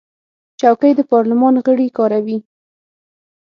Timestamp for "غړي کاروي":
1.65-2.37